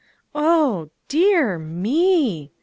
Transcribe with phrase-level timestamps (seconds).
[0.33, 2.51] "Oh dear me!